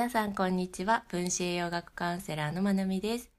[0.00, 1.04] 皆さんこんにちは。
[1.08, 3.30] 分子栄養学カウンセラーのまなみです。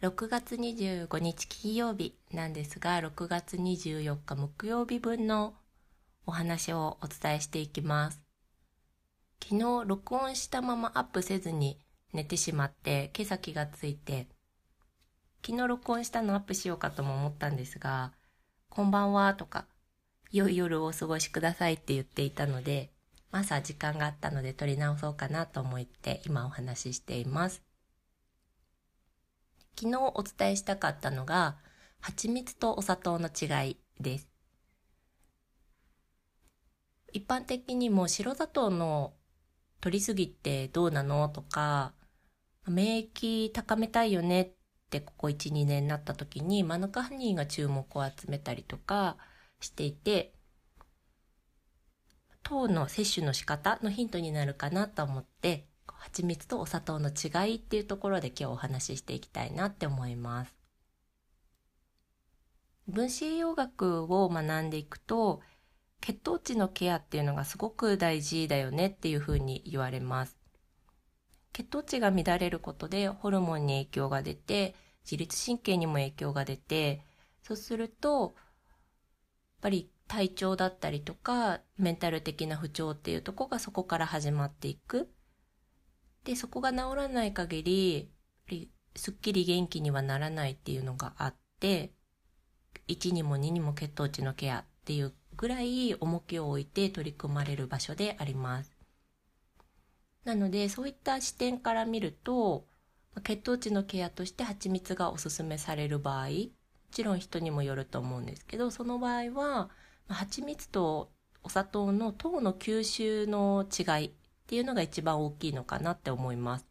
[0.00, 5.52] 6月25日金曜日なんですが6月24日木曜日分の
[6.24, 8.22] お話をお伝えしていきます。
[9.44, 11.76] 昨日録音したままアップせずに
[12.14, 14.26] 寝てしまって毛先がついて
[15.44, 18.14] 昨日録音したのアップしようかとも思ったんですが
[18.70, 19.66] こんばんはとか
[20.32, 22.90] 良い夜をお過ごしくださいって言っていたので
[23.32, 27.62] 朝時間があったので撮り直そうかなと思って今お話ししています。
[29.78, 31.56] 昨日お伝えしたかったのが
[32.00, 34.28] 蜂蜜とお砂糖の違いです。
[37.12, 39.14] 一般的にも白砂糖の
[39.80, 41.92] 取りすぎってどうなのとか
[42.68, 44.52] 免疫高めたいよねっ
[44.90, 49.16] てここ1、2年になった時にマヌカハニーが注目を集めたりとか
[49.60, 50.34] していて
[52.50, 60.54] 糖の摂取の仕方のヒントになるかなと思って蜂蜜とお砂糖の違いっていうところで今日お話ししていきたいなって思います。
[62.88, 65.42] 分子栄養学を学んでいくと
[66.00, 70.36] 血糖値のケアっていうのがすごく大事だよねっていうふうに言われます。
[71.52, 77.04] 血糖値が乱れることでホルモンに影響が出て自律神経にも影響が出て
[77.44, 78.32] そうするとやっ
[79.60, 85.08] ぱり体調だったりとかメンタル的な不調っていうとこがそこから始まっていく。
[86.24, 88.10] で、そこが治らない限り、
[88.96, 91.92] すっきり元気にはならないっていうのがあって、
[92.88, 98.76] 1にも2にも血糖値のケアっていうぐらい重きを置いて取り組まれる場所であります。
[100.24, 102.66] なので、そういった視点から見ると、
[103.22, 106.32] 血糖値のケアとして蜂蜜がおすすめされる場合、も
[106.90, 109.70] ちろん人にもよると思うんですけど、その場合は、
[110.14, 111.10] 蜂蜜と
[111.42, 114.10] お砂糖の糖の吸収の違いっ
[114.46, 116.66] ていうのが一番大きいのかなって思います。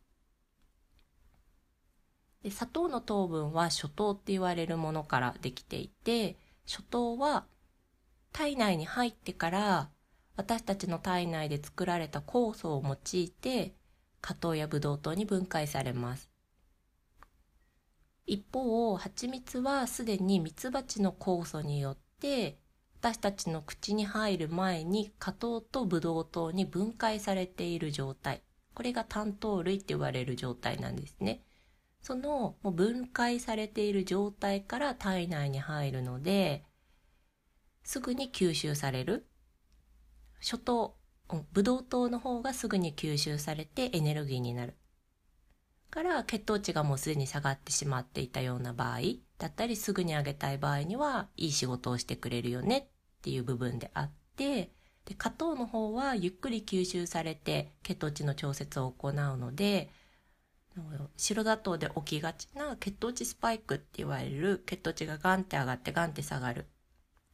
[2.43, 7.45] で砂糖の糖分は初糖って言われるものからできていて初糖は
[8.31, 9.89] 体内に入ってから
[10.37, 13.73] 私たちの体内で作られた酵素を用いて
[14.21, 16.29] 果糖やブドウ糖に分解されます
[18.25, 22.57] 一方蜂蜜はすでにミツバチの酵素によって
[23.01, 28.43] 私たちの口に入る前に果糖とブドウ糖に分解されている状態。
[28.73, 31.41] これが単糖類って言われる状態なんですね。
[32.01, 36.65] その分解されている状態から体内に入るので
[37.83, 39.27] すぐに吸収される。
[40.41, 40.97] 初糖
[41.53, 44.75] ブドウ糖の方がすぐに吸収されてエネルギーになる。
[45.89, 48.99] から血糖値がもうすでに下がってしまっていたような場合
[49.37, 52.83] だったりすぐに上げたい場合にはいい仕事をしてくれるよねっ
[53.21, 54.71] ていう部分であって
[55.05, 59.89] で果糖の方はゆっくり吸収されて血糖値の調節を行うので
[61.17, 66.67] 白砂糖で起きがちな血糖値スパイクって言われる血糖値がガンって上がってガンって下がる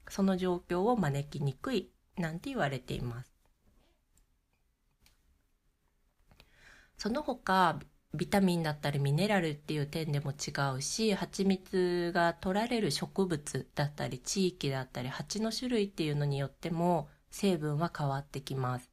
[0.10, 3.32] その状況を招きにくいなんて言われています。
[6.98, 7.78] その他
[8.16, 18.90] ビタミンだったりミネラルっていう点でも違うし蜂蜜が取られる植物だったり地域だったり蜂の種類っていうのによっても成分は変わってきます。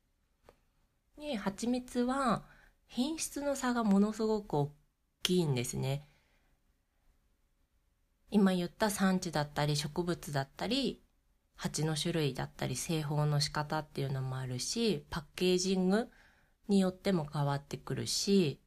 [1.19, 2.43] で蜂蜜は
[2.87, 4.73] 品質の差がものすごく大
[5.23, 6.07] きいんですね。
[8.31, 11.03] 今言った産地だったり植物だったり
[11.55, 16.09] 蜂の種類だったり製法の仕方っていうのもあるしパッケージング
[16.69, 18.59] によっても変わってくるし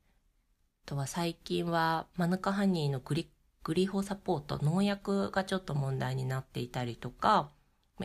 [0.86, 3.30] とは最近はマヌカハニーのグリ
[3.64, 7.50] グリホサポート農薬がちょっと問題になっていたりとか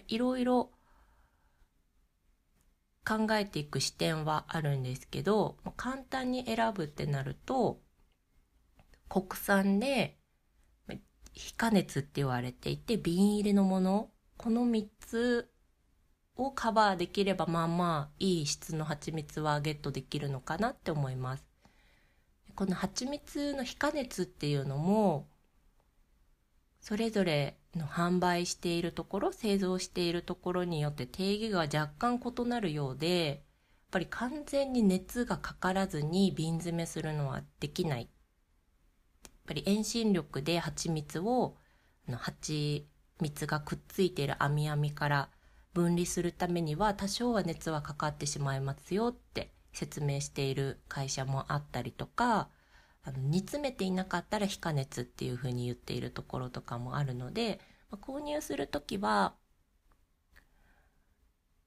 [0.08, 0.70] いろいろ
[3.04, 7.80] 考えていく視点はあるんですけど簡単に選ぶってなると
[9.08, 10.16] 国産で
[11.32, 15.50] 非加熱って言われていて瓶入りのものこの3つ
[16.36, 21.49] をカバーできればまあまあいい質の蜂蜜はゲットできるのかなって思います。
[22.60, 25.26] この蜂蜜の非加熱っていうのも
[26.82, 33.38] それぞれの販売しているところ製造しているところによって定義が若干異なるようでやっ
[33.92, 38.02] ぱり完全に熱がかからずに瓶詰めするのはできない。
[38.02, 38.10] やっ
[39.46, 41.56] ぱり遠心力で蜂蜜を
[42.12, 42.86] 蜂
[43.22, 45.30] 蜜がくっついている網網から
[45.72, 52.48] 分離するためには多少は熱はかかってしまいますよって説明している会社もあったりとか
[53.02, 59.34] あの煮詰めていなかったら非加熱っていうふうに言っているところとかもあるので、まあ、購入する時は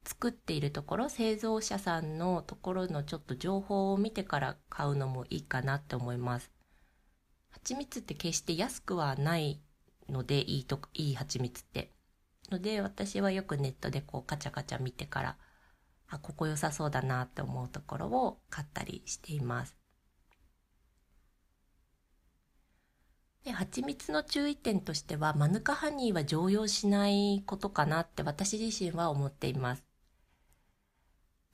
[0.05, 6.51] 作っているところ製造者さんのところのちょっと情報を見てから買うのもいいかなって思います。
[7.49, 9.61] 蜂蜜って決して安くはない
[10.09, 11.91] のでいいといい蜂蜜って。
[12.51, 15.37] ので私はよくネットでこうカチャカチャ見てから
[16.13, 19.75] あここ良さそうだなって思うところを買ったりしています。
[23.43, 29.83] で蜂蜜の注意点としてはマヌカハニーは常用しないことかなって私自身は思っています。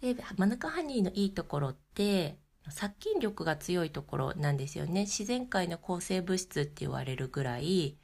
[0.01, 5.01] でマヌカハニーのいいところって殺菌力が強いところなんですよね。
[5.01, 7.97] 自然界の抗生物質って言われるぐらい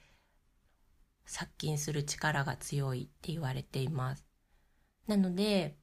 [1.26, 4.26] 殺菌する力が強いって言われています。
[5.08, 5.78] なので、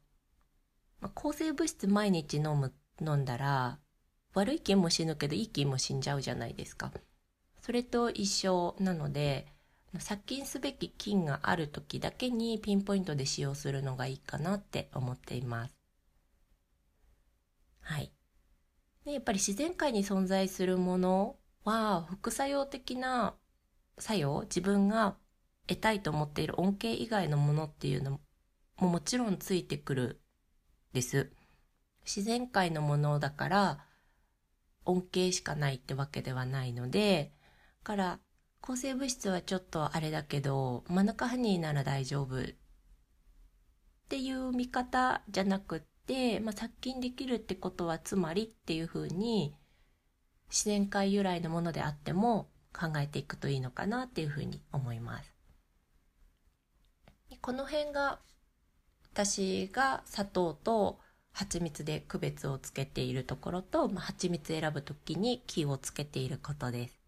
[1.03, 3.79] まあ、抗生物質毎日飲む飲んだら
[4.35, 6.93] 悪い菌も死ぬけどいい菌も死んじゃうじゃないですか
[7.61, 9.47] それと一緒なので
[9.99, 15.75] 殺菌すべき菌がある時だけにピンポイントで使用するのがいいかなって思っています。
[17.81, 18.11] はい。
[19.05, 23.35] でやっぱり自然界に存在するものは副作用的な
[23.99, 25.17] 作用自分が
[25.67, 28.13] 得たいと思っている恩恵以外のものっていうの
[28.79, 30.22] ももちろんついてくる
[30.93, 31.31] です。
[32.05, 33.87] 自然界のものだから
[34.85, 37.33] 恩恵しかないってわけではないので
[37.83, 38.19] から
[38.61, 42.45] 抗生物質はちょっとあれだけどマヌカハニーなら大丈夫っ
[44.09, 49.55] ていう見方じゃなくって、まあ、殺菌できるってことはつまりっていうふうに
[50.51, 55.33] 自然界由来のものであっても考えていくといいのかなっていうふうに思います。
[57.41, 58.21] この辺が
[59.13, 60.99] 私が砂糖と
[61.33, 66.99] 蜂蜜で区別をつけているところと、まあ、蜂蜜選ぶ時に気をつけていることです。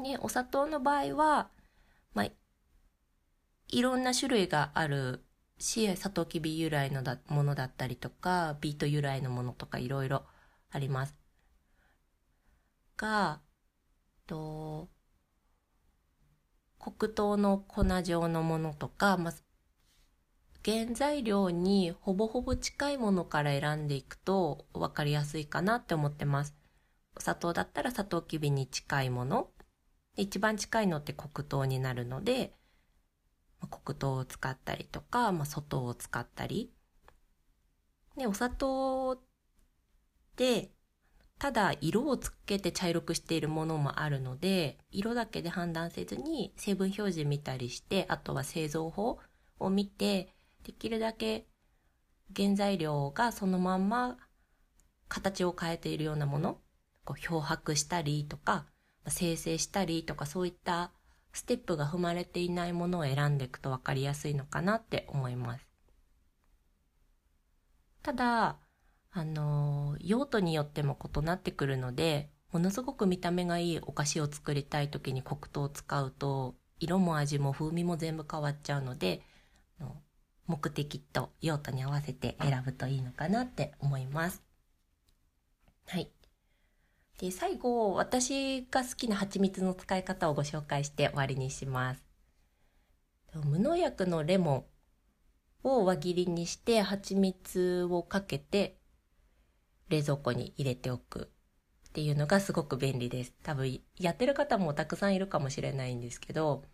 [0.00, 1.48] ね、お砂糖の場合は、
[2.12, 2.26] まあ、
[3.68, 5.24] いろんな種類がある
[5.58, 10.24] し、サトウキビ由来のだものだったりとか、ビート由来のものとかいろいろ
[10.70, 11.14] あります。
[12.96, 13.40] が、
[14.26, 14.88] と、
[16.78, 19.34] 黒糖の粉状のものとか、まあ、
[20.64, 26.54] 原材料にほぼほぼ近いものから選んでいくと分かりやすいかなって思ってます。
[27.16, 29.50] お砂糖だったらサトウキビに近いもの
[30.16, 32.54] 一番近いのって黒糖になるので、
[33.82, 36.72] 黒糖を使ったりとか、まあ、粗糖を使ったり。
[38.16, 39.20] で、お砂糖っ
[40.36, 40.70] て、
[41.38, 49.18] ただ色をつけて茶色くしているものもあるので、色だけで判断せずに成分表示見たりして、あとは製造法
[49.58, 50.32] を見て、
[50.64, 51.46] できるだけ
[52.34, 54.16] 原材料がそのまんま
[55.08, 56.58] 形を変えているようなもの、
[57.04, 58.66] こう漂白したりとか、
[59.06, 60.90] 生成したりとかそういった
[61.32, 65.68] ステップが踏まれていないものを選んでいくと分かりやすいのかなって思います。
[68.02, 68.56] ただ、
[69.12, 79.22] あの、用途によっても異なってくるので、ものすごく見た目がいいお菓子を作りたい時に黒糖を使うと、色も味も風味も全部変わっちゃうので、
[80.46, 84.42] 目的と用途に合わせて選ぶといいのかなって思います。
[85.86, 86.10] はい。
[87.18, 92.04] で、最後、私が好きな蜂蜜の使い方をご紹介して終わりにします。
[93.44, 94.66] 無農薬のレモ
[95.64, 98.76] ンを輪切りにして蜂蜜をかけて
[99.88, 101.30] 冷蔵庫に入れておく
[101.88, 103.34] っていうのがすごく便利です。
[103.42, 106.64] 多分やってる方もたくさんいるかもしれないんですけど、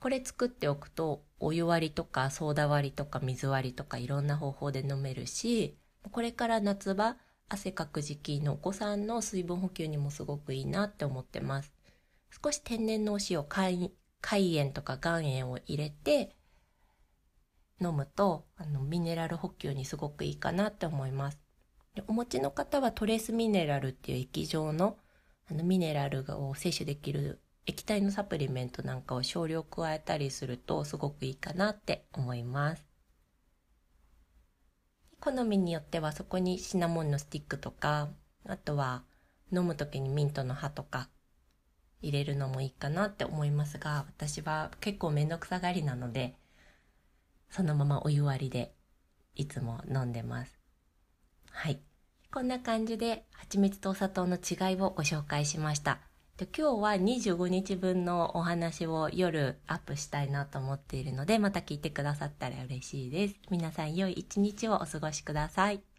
[0.00, 5.76] これ作っておくとお湯割りとかソーダ割りとか水割りとかいろんな方法で飲めるし、
[6.10, 7.16] これから夏場
[7.48, 11.72] 汗かく時期のお子さんの水分補給にもすごくいいなって思ってます。
[12.42, 13.92] 少し天然のお塩、海
[14.56, 16.36] 塩とか岩塩を入れて
[17.80, 21.38] 飲むとあのミネラル補給にすごくいいかなって思います。
[22.06, 24.98] お持ちの方はトレースミネラルっていう液状の
[25.50, 32.86] あのミネラルを摂取できる液体のサプリメントなんかを少量加えたりするとすごくいいかなって思います。
[35.20, 38.08] 好みによってはそこにシナモンのスティックとか
[38.46, 39.02] あとは
[39.52, 41.10] 飲む時にミントの葉とか
[42.00, 46.36] 入れるのもいいかなって思いますが私は結構めんどくさがりなので
[47.50, 48.72] そのままお湯割りで
[49.34, 50.58] いつも飲んでます。
[51.50, 51.80] はい。
[52.32, 56.07] こんな感じで蜂蜜とお砂糖の違いをご紹介しました。
[56.46, 63.34] 今日は25日分のお話を夜アップしたいなと思っているので、また聞いてくださったら嬉しいです。
[63.50, 65.97] 皆さん良い一日をお過ごしください。